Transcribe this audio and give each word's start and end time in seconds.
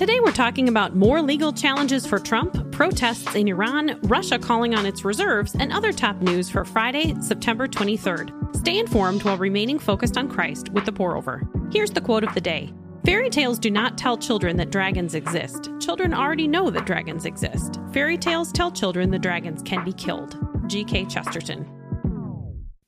Today 0.00 0.18
we're 0.18 0.32
talking 0.32 0.70
about 0.70 0.96
more 0.96 1.20
legal 1.20 1.52
challenges 1.52 2.06
for 2.06 2.18
Trump, 2.18 2.72
protests 2.72 3.34
in 3.34 3.48
Iran, 3.48 4.00
Russia 4.04 4.38
calling 4.38 4.74
on 4.74 4.86
its 4.86 5.04
reserves, 5.04 5.54
and 5.54 5.70
other 5.70 5.92
top 5.92 6.22
news 6.22 6.48
for 6.48 6.64
Friday, 6.64 7.14
September 7.20 7.68
23rd. 7.68 8.56
Stay 8.56 8.78
informed 8.78 9.22
while 9.24 9.36
remaining 9.36 9.78
focused 9.78 10.16
on 10.16 10.26
Christ 10.26 10.70
with 10.70 10.86
the 10.86 10.92
pour 10.92 11.18
over. 11.18 11.46
Here's 11.70 11.90
the 11.90 12.00
quote 12.00 12.24
of 12.24 12.32
the 12.32 12.40
day. 12.40 12.72
Fairy 13.04 13.28
tales 13.28 13.58
do 13.58 13.70
not 13.70 13.98
tell 13.98 14.16
children 14.16 14.56
that 14.56 14.70
dragons 14.70 15.14
exist. 15.14 15.68
Children 15.80 16.14
already 16.14 16.48
know 16.48 16.70
that 16.70 16.86
dragons 16.86 17.26
exist. 17.26 17.78
Fairy 17.92 18.16
tales 18.16 18.52
tell 18.52 18.72
children 18.72 19.10
the 19.10 19.18
dragons 19.18 19.60
can 19.62 19.84
be 19.84 19.92
killed. 19.92 20.38
G.K. 20.66 21.04
Chesterton. 21.10 21.68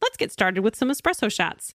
Let's 0.00 0.16
get 0.16 0.32
started 0.32 0.62
with 0.62 0.76
some 0.76 0.88
espresso 0.88 1.30
shots. 1.30 1.74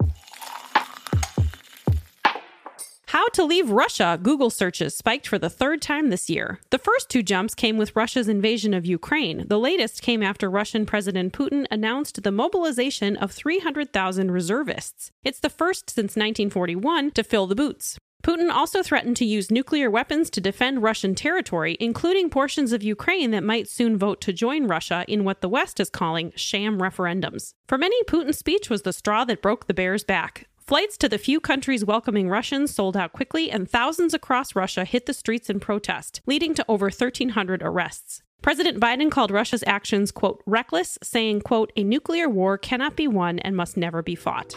How 3.14 3.28
to 3.34 3.44
leave 3.44 3.70
Russia 3.70 4.20
Google 4.20 4.50
searches 4.50 4.98
spiked 4.98 5.28
for 5.28 5.38
the 5.38 5.48
third 5.48 5.84
time 5.84 6.10
this 6.10 6.32
year. 6.32 6.60
The 6.72 6.80
first 6.80 7.10
two 7.10 7.22
jumps 7.22 7.54
came 7.54 7.78
with 7.78 7.96
Russia's 7.96 8.28
invasion 8.28 8.74
of 8.74 8.88
Ukraine. 8.88 9.46
The 9.48 9.60
latest 9.60 10.02
came 10.02 10.24
after 10.24 10.50
Russian 10.50 10.88
President 10.88 11.32
Putin 11.32 11.68
announced 11.70 12.24
the 12.24 12.32
mobilization 12.32 13.16
of 13.18 13.32
300,000 13.32 14.32
reservists. 14.32 15.12
It's 15.24 15.40
the 15.40 15.52
first 15.52 15.92
since 15.92 16.16
1941 16.16 17.12
to 17.12 17.24
fill 17.24 17.46
the 17.46 17.54
boots. 17.54 18.00
Putin 18.24 18.50
also 18.50 18.82
threatened 18.82 19.18
to 19.18 19.26
use 19.26 19.52
nuclear 19.52 19.92
weapons 19.92 20.32
to 20.32 20.42
defend 20.42 20.82
Russian 20.82 21.14
territory, 21.14 21.78
including 21.80 22.32
portions 22.32 22.72
of 22.72 22.82
Ukraine 22.82 23.30
that 23.30 23.44
might 23.44 23.70
soon 23.70 23.96
vote 23.96 24.22
to 24.22 24.34
join 24.34 24.66
Russia 24.66 25.06
in 25.08 25.24
what 25.24 25.42
the 25.42 25.50
West 25.50 25.80
is 25.80 25.92
calling 25.92 26.32
sham 26.36 26.80
referendums. 26.80 27.54
For 27.68 27.78
many, 27.78 28.02
Putin's 28.06 28.40
speech 28.40 28.72
was 28.72 28.82
the 28.82 28.94
straw 28.94 29.24
that 29.26 29.44
broke 29.44 29.68
the 29.68 29.74
bear's 29.76 30.04
back. 30.04 30.48
Flights 30.66 30.98
to 31.00 31.10
the 31.10 31.18
few 31.18 31.42
countries 31.42 31.84
welcoming 31.84 32.30
Russians 32.30 32.74
sold 32.74 32.96
out 32.96 33.12
quickly, 33.12 33.52
and 33.52 33.70
thousands 33.70 34.14
across 34.14 34.56
Russia 34.56 34.86
hit 34.86 35.08
the 35.08 35.14
streets 35.14 35.50
in 35.50 35.60
protest, 35.60 36.22
leading 36.26 36.54
to 36.54 36.64
over 36.70 36.86
1,300 36.86 37.62
arrests. 37.62 38.24
President 38.42 38.80
Biden 38.80 39.12
called 39.12 39.30
Russia's 39.30 39.66
actions, 39.68 40.10
quote, 40.10 40.42
reckless, 40.46 40.98
saying, 41.04 41.42
quote, 41.42 41.74
a 41.76 41.84
nuclear 41.84 42.30
war 42.30 42.58
cannot 42.58 42.96
be 42.96 43.10
won 43.10 43.40
and 43.40 43.58
must 43.58 43.76
never 43.76 44.02
be 44.02 44.16
fought. 44.16 44.56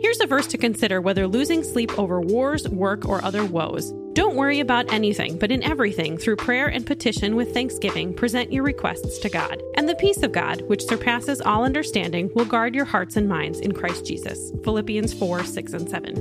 Here's 0.00 0.20
a 0.20 0.26
verse 0.26 0.48
to 0.48 0.58
consider 0.58 1.00
whether 1.00 1.28
losing 1.28 1.62
sleep 1.62 1.96
over 1.96 2.20
wars, 2.20 2.68
work, 2.68 3.08
or 3.08 3.22
other 3.24 3.44
woes. 3.44 3.92
Don't 4.18 4.34
worry 4.34 4.58
about 4.58 4.92
anything, 4.92 5.38
but 5.38 5.52
in 5.52 5.62
everything, 5.62 6.18
through 6.18 6.34
prayer 6.34 6.66
and 6.66 6.84
petition 6.84 7.36
with 7.36 7.54
thanksgiving, 7.54 8.12
present 8.12 8.52
your 8.52 8.64
requests 8.64 9.20
to 9.20 9.28
God. 9.28 9.62
And 9.76 9.88
the 9.88 9.94
peace 9.94 10.24
of 10.24 10.32
God, 10.32 10.60
which 10.62 10.82
surpasses 10.82 11.40
all 11.40 11.64
understanding, 11.64 12.28
will 12.34 12.44
guard 12.44 12.74
your 12.74 12.84
hearts 12.84 13.14
and 13.14 13.28
minds 13.28 13.60
in 13.60 13.70
Christ 13.70 14.04
Jesus. 14.04 14.50
Philippians 14.64 15.14
4 15.14 15.44
6 15.44 15.72
and 15.72 15.88
7. 15.88 16.14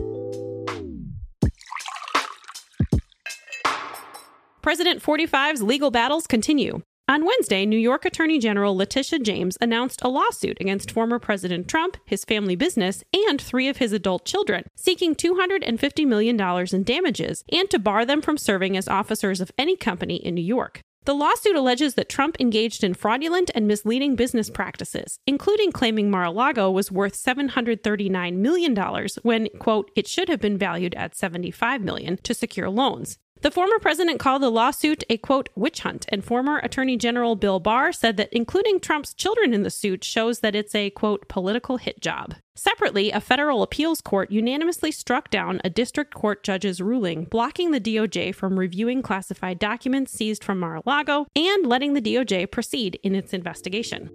President 4.61 5.01
45's 5.01 5.63
legal 5.63 5.89
battles 5.89 6.27
continue. 6.27 6.83
On 7.09 7.23
Wednesday, 7.23 7.65
New 7.65 7.77
York 7.79 8.03
Attorney 8.03 8.37
General 8.37 8.75
Letitia 8.75 9.19
James 9.19 9.57
announced 9.61 10.01
a 10.01 10.09
lawsuit 10.09 10.57
against 10.59 10.91
former 10.91 11.19
President 11.19 11.69
Trump, 11.69 11.95
his 12.03 12.25
family 12.25 12.57
business, 12.57 13.01
and 13.13 13.39
three 13.39 13.69
of 13.69 13.77
his 13.77 13.93
adult 13.93 14.25
children, 14.25 14.65
seeking 14.75 15.15
$250 15.15 16.05
million 16.05 16.37
in 16.73 16.83
damages 16.83 17.45
and 17.49 17.69
to 17.69 17.79
bar 17.79 18.05
them 18.05 18.21
from 18.21 18.37
serving 18.37 18.75
as 18.75 18.89
officers 18.89 19.39
of 19.39 19.53
any 19.57 19.77
company 19.77 20.17
in 20.17 20.35
New 20.35 20.43
York. 20.43 20.81
The 21.05 21.15
lawsuit 21.15 21.55
alleges 21.55 21.93
that 21.93 22.09
Trump 22.09 22.35
engaged 22.41 22.83
in 22.83 22.93
fraudulent 22.93 23.51
and 23.55 23.65
misleading 23.69 24.17
business 24.17 24.49
practices, 24.49 25.19
including 25.25 25.71
claiming 25.71 26.11
Mar 26.11 26.25
a 26.25 26.31
Lago 26.31 26.69
was 26.69 26.91
worth 26.91 27.13
$739 27.13 28.33
million 28.33 28.75
when, 29.21 29.47
quote, 29.59 29.91
it 29.95 30.09
should 30.09 30.27
have 30.27 30.41
been 30.41 30.57
valued 30.57 30.93
at 30.95 31.13
$75 31.13 31.83
million 31.83 32.17
to 32.23 32.33
secure 32.33 32.69
loans. 32.69 33.17
The 33.41 33.51
former 33.51 33.77
president 33.77 34.19
called 34.19 34.41
the 34.41 34.49
lawsuit 34.49 35.03
a 35.09 35.17
quote 35.17 35.49
witch 35.55 35.81
hunt, 35.81 36.07
and 36.09 36.25
former 36.25 36.57
Attorney 36.57 36.97
General 36.97 37.35
Bill 37.35 37.59
Barr 37.59 37.91
said 37.91 38.17
that 38.17 38.33
including 38.33 38.79
Trump's 38.79 39.13
children 39.13 39.53
in 39.53 39.61
the 39.61 39.69
suit 39.69 40.03
shows 40.03 40.39
that 40.39 40.55
it's 40.55 40.73
a 40.73 40.89
quote 40.89 41.27
political 41.27 41.77
hit 41.77 42.01
job. 42.01 42.33
Separately, 42.55 43.11
a 43.11 43.21
federal 43.21 43.61
appeals 43.61 44.01
court 44.01 44.31
unanimously 44.31 44.91
struck 44.91 45.29
down 45.29 45.61
a 45.63 45.69
district 45.69 46.15
court 46.15 46.43
judge's 46.43 46.81
ruling 46.81 47.25
blocking 47.25 47.69
the 47.69 47.79
DOJ 47.79 48.33
from 48.33 48.57
reviewing 48.57 49.03
classified 49.03 49.59
documents 49.59 50.11
seized 50.11 50.43
from 50.43 50.59
Mar 50.59 50.77
a 50.77 50.81
Lago 50.83 51.27
and 51.35 51.67
letting 51.67 51.93
the 51.93 52.01
DOJ 52.01 52.49
proceed 52.49 52.99
in 53.03 53.13
its 53.13 53.33
investigation. 53.33 54.09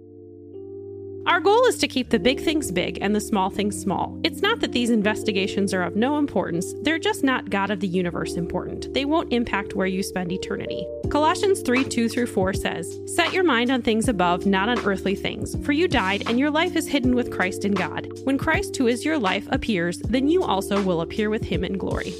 Our 1.25 1.39
goal 1.39 1.65
is 1.67 1.77
to 1.77 1.87
keep 1.87 2.09
the 2.09 2.19
big 2.19 2.41
things 2.41 2.69
big 2.69 2.97
and 3.01 3.15
the 3.15 3.21
small 3.21 3.49
things 3.49 3.79
small. 3.79 4.19
It's 4.25 4.41
not 4.41 4.59
that 4.59 4.73
these 4.73 4.89
investigations 4.89 5.73
are 5.73 5.81
of 5.81 5.95
no 5.95 6.17
importance, 6.17 6.73
they're 6.81 6.99
just 6.99 7.23
not 7.23 7.49
God 7.49 7.71
of 7.71 7.79
the 7.79 7.87
universe 7.87 8.33
important. 8.33 8.93
They 8.93 9.05
won't 9.05 9.31
impact 9.31 9.73
where 9.73 9.87
you 9.87 10.03
spend 10.03 10.33
eternity. 10.33 10.85
Colossians 11.09 11.61
3 11.61 11.85
2 11.85 12.09
through 12.09 12.27
4 12.27 12.53
says, 12.53 12.99
Set 13.05 13.31
your 13.31 13.45
mind 13.45 13.71
on 13.71 13.81
things 13.81 14.09
above, 14.09 14.45
not 14.45 14.67
on 14.67 14.85
earthly 14.85 15.15
things, 15.15 15.55
for 15.65 15.71
you 15.71 15.87
died, 15.87 16.23
and 16.27 16.37
your 16.37 16.51
life 16.51 16.75
is 16.75 16.89
hidden 16.89 17.15
with 17.15 17.31
Christ 17.31 17.63
in 17.63 17.71
God. 17.71 18.05
When 18.25 18.37
Christ, 18.37 18.75
who 18.75 18.87
is 18.87 19.05
your 19.05 19.17
life, 19.17 19.47
appears, 19.49 19.99
then 19.99 20.27
you 20.27 20.43
also 20.43 20.83
will 20.83 20.99
appear 20.99 21.29
with 21.29 21.45
him 21.45 21.63
in 21.63 21.77
glory. 21.77 22.13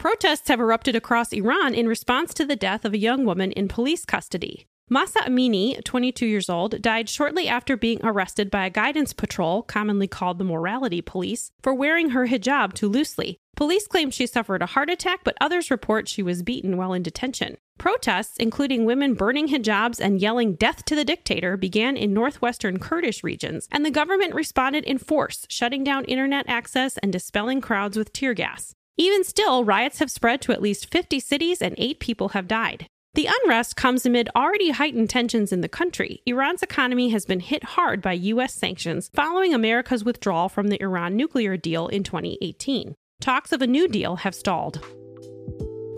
Protests 0.00 0.48
have 0.48 0.58
erupted 0.58 0.96
across 0.96 1.32
Iran 1.32 1.72
in 1.72 1.86
response 1.86 2.34
to 2.34 2.44
the 2.44 2.56
death 2.56 2.84
of 2.84 2.94
a 2.94 2.98
young 2.98 3.24
woman 3.24 3.52
in 3.52 3.68
police 3.68 4.04
custody. 4.04 4.66
Mahsa 4.92 5.20
Amini, 5.20 5.80
22 5.84 6.26
years 6.26 6.50
old, 6.50 6.82
died 6.82 7.08
shortly 7.08 7.46
after 7.46 7.76
being 7.76 8.00
arrested 8.02 8.50
by 8.50 8.66
a 8.66 8.70
guidance 8.70 9.12
patrol, 9.12 9.62
commonly 9.62 10.08
called 10.08 10.38
the 10.38 10.44
morality 10.44 11.00
police, 11.00 11.52
for 11.62 11.72
wearing 11.72 12.10
her 12.10 12.26
hijab 12.26 12.72
too 12.72 12.88
loosely. 12.88 13.38
Police 13.54 13.86
claim 13.86 14.10
she 14.10 14.26
suffered 14.26 14.62
a 14.62 14.66
heart 14.66 14.90
attack, 14.90 15.20
but 15.22 15.36
others 15.40 15.70
report 15.70 16.08
she 16.08 16.24
was 16.24 16.42
beaten 16.42 16.76
while 16.76 16.92
in 16.92 17.04
detention. 17.04 17.56
Protests, 17.78 18.36
including 18.38 18.84
women 18.84 19.14
burning 19.14 19.46
hijabs 19.46 20.00
and 20.00 20.20
yelling 20.20 20.54
death 20.54 20.84
to 20.86 20.96
the 20.96 21.04
dictator, 21.04 21.56
began 21.56 21.96
in 21.96 22.12
northwestern 22.12 22.80
Kurdish 22.80 23.22
regions, 23.22 23.68
and 23.70 23.86
the 23.86 23.92
government 23.92 24.34
responded 24.34 24.82
in 24.82 24.98
force, 24.98 25.46
shutting 25.48 25.84
down 25.84 26.04
internet 26.06 26.46
access 26.48 26.98
and 26.98 27.12
dispelling 27.12 27.60
crowds 27.60 27.96
with 27.96 28.12
tear 28.12 28.34
gas. 28.34 28.74
Even 28.96 29.22
still, 29.22 29.64
riots 29.64 30.00
have 30.00 30.10
spread 30.10 30.40
to 30.42 30.50
at 30.50 30.60
least 30.60 30.90
50 30.90 31.20
cities 31.20 31.62
and 31.62 31.76
eight 31.78 32.00
people 32.00 32.30
have 32.30 32.48
died. 32.48 32.88
The 33.14 33.28
unrest 33.42 33.74
comes 33.74 34.06
amid 34.06 34.28
already 34.36 34.70
heightened 34.70 35.10
tensions 35.10 35.52
in 35.52 35.62
the 35.62 35.68
country. 35.68 36.22
Iran's 36.26 36.62
economy 36.62 37.08
has 37.08 37.26
been 37.26 37.40
hit 37.40 37.64
hard 37.64 38.00
by 38.00 38.12
U.S. 38.12 38.54
sanctions 38.54 39.10
following 39.12 39.52
America's 39.52 40.04
withdrawal 40.04 40.48
from 40.48 40.68
the 40.68 40.80
Iran 40.80 41.16
nuclear 41.16 41.56
deal 41.56 41.88
in 41.88 42.04
2018. 42.04 42.94
Talks 43.20 43.50
of 43.50 43.62
a 43.62 43.66
new 43.66 43.88
deal 43.88 44.16
have 44.16 44.32
stalled. 44.32 44.80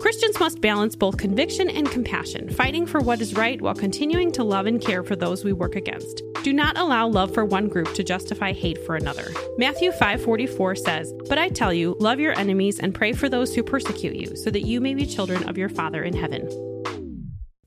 Christians 0.01 0.39
must 0.39 0.59
balance 0.59 0.95
both 0.95 1.17
conviction 1.17 1.69
and 1.69 1.89
compassion, 1.89 2.49
fighting 2.49 2.87
for 2.87 2.99
what 2.99 3.21
is 3.21 3.35
right 3.35 3.61
while 3.61 3.75
continuing 3.75 4.31
to 4.31 4.43
love 4.43 4.65
and 4.65 4.81
care 4.81 5.03
for 5.03 5.15
those 5.15 5.45
we 5.45 5.53
work 5.53 5.75
against. 5.75 6.23
Do 6.43 6.51
not 6.51 6.79
allow 6.79 7.07
love 7.07 7.31
for 7.31 7.45
one 7.45 7.69
group 7.69 7.93
to 7.93 8.03
justify 8.03 8.53
hate 8.53 8.83
for 8.87 8.95
another. 8.95 9.31
Matthew 9.59 9.91
5:44 9.91 10.75
says, 10.75 11.13
"But 11.29 11.37
I 11.37 11.49
tell 11.49 11.73
you, 11.73 11.95
love 11.99 12.19
your 12.19 12.37
enemies 12.37 12.79
and 12.79 12.95
pray 12.95 13.13
for 13.13 13.29
those 13.29 13.53
who 13.53 13.61
persecute 13.61 14.15
you, 14.15 14.35
so 14.35 14.49
that 14.49 14.65
you 14.65 14.81
may 14.81 14.95
be 14.95 15.05
children 15.05 15.47
of 15.47 15.59
your 15.59 15.69
Father 15.69 16.01
in 16.01 16.15
heaven." 16.15 16.49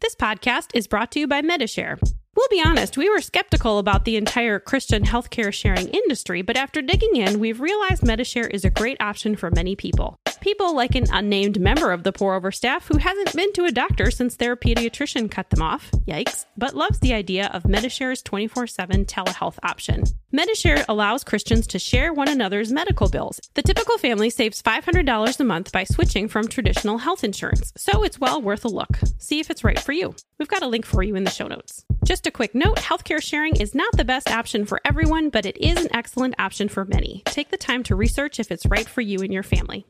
This 0.00 0.14
podcast 0.14 0.72
is 0.74 0.86
brought 0.86 1.10
to 1.12 1.20
you 1.20 1.26
by 1.26 1.40
Medi-Share. 1.40 1.98
We'll 2.36 2.48
be 2.50 2.62
honest, 2.62 2.98
we 2.98 3.08
were 3.08 3.22
skeptical 3.22 3.78
about 3.78 4.04
the 4.04 4.16
entire 4.16 4.60
Christian 4.60 5.04
healthcare 5.04 5.50
sharing 5.50 5.88
industry, 5.88 6.42
but 6.42 6.58
after 6.58 6.82
digging 6.82 7.16
in, 7.16 7.40
we've 7.40 7.60
realized 7.60 8.04
Medi-Share 8.04 8.48
is 8.48 8.62
a 8.66 8.70
great 8.70 9.00
option 9.00 9.36
for 9.36 9.50
many 9.50 9.74
people. 9.74 10.18
People 10.46 10.76
like 10.76 10.94
an 10.94 11.08
unnamed 11.10 11.58
member 11.58 11.90
of 11.90 12.04
the 12.04 12.12
pour 12.12 12.36
over 12.36 12.52
staff 12.52 12.86
who 12.86 12.98
hasn't 12.98 13.34
been 13.34 13.52
to 13.54 13.64
a 13.64 13.72
doctor 13.72 14.12
since 14.12 14.36
their 14.36 14.54
pediatrician 14.54 15.28
cut 15.28 15.50
them 15.50 15.60
off, 15.60 15.90
yikes, 16.06 16.46
but 16.56 16.72
loves 16.72 17.00
the 17.00 17.14
idea 17.14 17.50
of 17.52 17.66
Medi-Share's 17.66 18.22
24 18.22 18.68
7 18.68 19.06
telehealth 19.06 19.58
option. 19.64 20.04
Medi-Share 20.30 20.84
allows 20.88 21.24
Christians 21.24 21.66
to 21.66 21.80
share 21.80 22.12
one 22.12 22.28
another's 22.28 22.70
medical 22.70 23.08
bills. 23.08 23.40
The 23.54 23.62
typical 23.62 23.98
family 23.98 24.30
saves 24.30 24.62
$500 24.62 25.40
a 25.40 25.44
month 25.44 25.72
by 25.72 25.82
switching 25.82 26.28
from 26.28 26.46
traditional 26.46 26.98
health 26.98 27.24
insurance, 27.24 27.72
so 27.76 28.04
it's 28.04 28.20
well 28.20 28.40
worth 28.40 28.64
a 28.64 28.68
look. 28.68 28.98
See 29.18 29.40
if 29.40 29.50
it's 29.50 29.64
right 29.64 29.80
for 29.80 29.90
you. 29.90 30.14
We've 30.38 30.46
got 30.46 30.62
a 30.62 30.68
link 30.68 30.86
for 30.86 31.02
you 31.02 31.16
in 31.16 31.24
the 31.24 31.30
show 31.30 31.48
notes. 31.48 31.84
Just 32.04 32.28
a 32.28 32.30
quick 32.30 32.54
note 32.54 32.76
healthcare 32.76 33.20
sharing 33.20 33.56
is 33.56 33.74
not 33.74 33.96
the 33.96 34.04
best 34.04 34.30
option 34.30 34.64
for 34.64 34.80
everyone, 34.84 35.28
but 35.30 35.44
it 35.44 35.56
is 35.56 35.84
an 35.84 35.92
excellent 35.92 36.36
option 36.38 36.68
for 36.68 36.84
many. 36.84 37.24
Take 37.24 37.50
the 37.50 37.56
time 37.56 37.82
to 37.82 37.96
research 37.96 38.38
if 38.38 38.52
it's 38.52 38.66
right 38.66 38.86
for 38.86 39.00
you 39.00 39.18
and 39.22 39.32
your 39.32 39.42
family. 39.42 39.84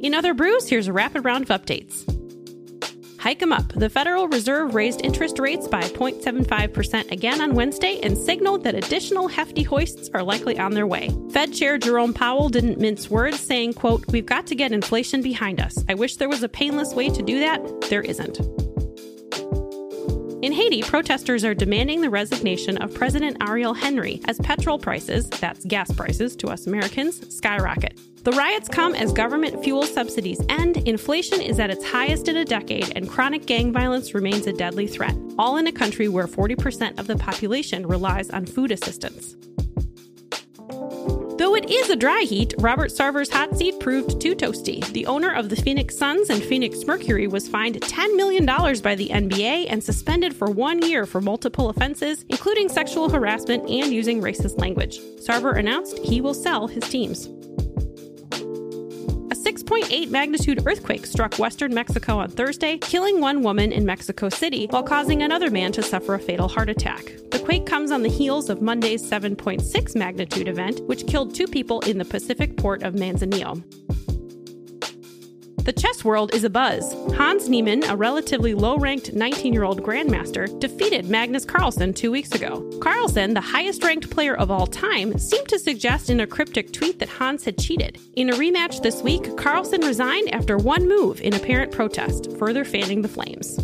In 0.00 0.14
other 0.14 0.32
brews, 0.32 0.68
here's 0.68 0.86
a 0.86 0.92
rapid 0.92 1.24
round 1.24 1.50
of 1.50 1.60
updates. 1.60 2.04
Hike 3.18 3.42
'em 3.42 3.52
up. 3.52 3.72
The 3.74 3.90
Federal 3.90 4.28
Reserve 4.28 4.76
raised 4.76 5.04
interest 5.04 5.40
rates 5.40 5.66
by 5.66 5.82
0.75% 5.82 7.10
again 7.10 7.40
on 7.40 7.56
Wednesday 7.56 7.98
and 8.04 8.16
signaled 8.16 8.62
that 8.62 8.76
additional 8.76 9.26
hefty 9.26 9.64
hoists 9.64 10.08
are 10.14 10.22
likely 10.22 10.56
on 10.56 10.72
their 10.72 10.86
way. 10.86 11.10
Fed 11.30 11.52
Chair 11.52 11.78
Jerome 11.78 12.14
Powell 12.14 12.48
didn't 12.48 12.78
mince 12.78 13.10
words, 13.10 13.40
saying, 13.40 13.72
quote, 13.72 14.04
We've 14.06 14.24
got 14.24 14.46
to 14.46 14.54
get 14.54 14.70
inflation 14.70 15.20
behind 15.20 15.60
us. 15.60 15.84
I 15.88 15.94
wish 15.94 16.14
there 16.14 16.28
was 16.28 16.44
a 16.44 16.48
painless 16.48 16.94
way 16.94 17.08
to 17.08 17.22
do 17.22 17.40
that. 17.40 17.60
There 17.90 18.02
isn't. 18.02 18.38
In 20.48 20.54
Haiti, 20.54 20.80
protesters 20.80 21.44
are 21.44 21.52
demanding 21.52 22.00
the 22.00 22.08
resignation 22.08 22.78
of 22.78 22.94
President 22.94 23.36
Ariel 23.42 23.74
Henry 23.74 24.22
as 24.24 24.38
petrol 24.38 24.78
prices, 24.78 25.28
that's 25.28 25.62
gas 25.66 25.92
prices 25.92 26.34
to 26.36 26.48
us 26.48 26.66
Americans, 26.66 27.36
skyrocket. 27.36 28.00
The 28.24 28.32
riots 28.32 28.66
come 28.66 28.94
as 28.94 29.12
government 29.12 29.62
fuel 29.62 29.82
subsidies 29.82 30.40
end, 30.48 30.78
inflation 30.88 31.42
is 31.42 31.60
at 31.60 31.68
its 31.68 31.86
highest 31.86 32.28
in 32.28 32.38
a 32.38 32.46
decade, 32.46 32.96
and 32.96 33.10
chronic 33.10 33.44
gang 33.44 33.74
violence 33.74 34.14
remains 34.14 34.46
a 34.46 34.54
deadly 34.54 34.86
threat, 34.86 35.14
all 35.38 35.58
in 35.58 35.66
a 35.66 35.72
country 35.72 36.08
where 36.08 36.26
40% 36.26 36.98
of 36.98 37.06
the 37.06 37.16
population 37.16 37.86
relies 37.86 38.30
on 38.30 38.46
food 38.46 38.72
assistance. 38.72 39.36
It 41.58 41.72
is 41.72 41.90
a 41.90 41.96
dry 41.96 42.20
heat, 42.22 42.54
Robert 42.58 42.92
Sarver's 42.92 43.30
hot 43.30 43.56
seat 43.58 43.80
proved 43.80 44.20
too 44.20 44.36
toasty. 44.36 44.86
The 44.92 45.06
owner 45.06 45.34
of 45.34 45.48
the 45.48 45.56
Phoenix 45.56 45.98
Suns 45.98 46.30
and 46.30 46.40
Phoenix 46.40 46.84
Mercury 46.84 47.26
was 47.26 47.48
fined 47.48 47.80
$10 47.80 48.14
million 48.14 48.46
by 48.46 48.94
the 48.94 49.08
NBA 49.08 49.66
and 49.68 49.82
suspended 49.82 50.36
for 50.36 50.48
one 50.48 50.80
year 50.82 51.04
for 51.04 51.20
multiple 51.20 51.68
offenses, 51.68 52.24
including 52.28 52.68
sexual 52.68 53.10
harassment 53.10 53.68
and 53.68 53.92
using 53.92 54.22
racist 54.22 54.60
language. 54.60 55.00
Sarver 55.16 55.58
announced 55.58 55.98
he 55.98 56.20
will 56.20 56.32
sell 56.32 56.68
his 56.68 56.84
teams. 56.84 57.28
6.8 59.68 60.10
magnitude 60.10 60.66
earthquake 60.66 61.04
struck 61.04 61.38
western 61.38 61.74
Mexico 61.74 62.16
on 62.16 62.30
Thursday, 62.30 62.78
killing 62.78 63.20
one 63.20 63.42
woman 63.42 63.70
in 63.70 63.84
Mexico 63.84 64.30
City 64.30 64.66
while 64.70 64.82
causing 64.82 65.22
another 65.22 65.50
man 65.50 65.72
to 65.72 65.82
suffer 65.82 66.14
a 66.14 66.18
fatal 66.18 66.48
heart 66.48 66.70
attack. 66.70 67.12
The 67.30 67.38
quake 67.38 67.66
comes 67.66 67.90
on 67.90 68.00
the 68.00 68.08
heels 68.08 68.48
of 68.48 68.62
Monday's 68.62 69.02
7.6 69.02 69.94
magnitude 69.94 70.48
event, 70.48 70.80
which 70.86 71.06
killed 71.06 71.34
two 71.34 71.46
people 71.46 71.80
in 71.80 71.98
the 71.98 72.06
Pacific 72.06 72.56
port 72.56 72.82
of 72.82 72.94
Manzanillo. 72.94 73.62
The 75.68 75.74
chess 75.74 76.02
world 76.02 76.34
is 76.34 76.44
abuzz. 76.44 77.14
Hans 77.14 77.46
Niemann, 77.46 77.84
a 77.84 77.94
relatively 77.94 78.54
low 78.54 78.78
ranked 78.78 79.12
19 79.12 79.52
year 79.52 79.64
old 79.64 79.82
grandmaster, 79.82 80.58
defeated 80.58 81.10
Magnus 81.10 81.44
Carlsen 81.44 81.92
two 81.92 82.10
weeks 82.10 82.32
ago. 82.32 82.66
Carlsen, 82.80 83.34
the 83.34 83.42
highest 83.42 83.84
ranked 83.84 84.08
player 84.08 84.34
of 84.34 84.50
all 84.50 84.66
time, 84.66 85.18
seemed 85.18 85.46
to 85.48 85.58
suggest 85.58 86.08
in 86.08 86.20
a 86.20 86.26
cryptic 86.26 86.72
tweet 86.72 86.98
that 87.00 87.10
Hans 87.10 87.44
had 87.44 87.58
cheated. 87.58 88.00
In 88.16 88.30
a 88.30 88.36
rematch 88.36 88.80
this 88.80 89.02
week, 89.02 89.36
Carlsen 89.36 89.82
resigned 89.82 90.32
after 90.32 90.56
one 90.56 90.88
move 90.88 91.20
in 91.20 91.34
apparent 91.34 91.70
protest, 91.70 92.34
further 92.38 92.64
fanning 92.64 93.02
the 93.02 93.08
flames. 93.08 93.58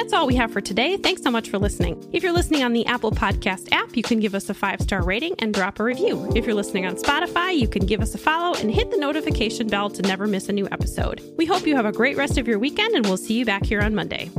That's 0.00 0.14
all 0.14 0.26
we 0.26 0.36
have 0.36 0.50
for 0.50 0.62
today. 0.62 0.96
Thanks 0.96 1.22
so 1.22 1.30
much 1.30 1.50
for 1.50 1.58
listening. 1.58 2.08
If 2.10 2.22
you're 2.22 2.32
listening 2.32 2.62
on 2.62 2.72
the 2.72 2.86
Apple 2.86 3.10
Podcast 3.10 3.68
app, 3.70 3.94
you 3.94 4.02
can 4.02 4.18
give 4.18 4.34
us 4.34 4.48
a 4.48 4.54
five 4.54 4.80
star 4.80 5.02
rating 5.02 5.34
and 5.40 5.52
drop 5.52 5.78
a 5.78 5.84
review. 5.84 6.32
If 6.34 6.46
you're 6.46 6.54
listening 6.54 6.86
on 6.86 6.96
Spotify, 6.96 7.54
you 7.54 7.68
can 7.68 7.84
give 7.84 8.00
us 8.00 8.14
a 8.14 8.18
follow 8.18 8.58
and 8.58 8.70
hit 8.70 8.90
the 8.90 8.96
notification 8.96 9.68
bell 9.68 9.90
to 9.90 10.00
never 10.00 10.26
miss 10.26 10.48
a 10.48 10.52
new 10.52 10.66
episode. 10.72 11.20
We 11.36 11.44
hope 11.44 11.66
you 11.66 11.76
have 11.76 11.84
a 11.84 11.92
great 11.92 12.16
rest 12.16 12.38
of 12.38 12.48
your 12.48 12.58
weekend, 12.58 12.94
and 12.94 13.04
we'll 13.04 13.18
see 13.18 13.34
you 13.34 13.44
back 13.44 13.66
here 13.66 13.82
on 13.82 13.94
Monday. 13.94 14.30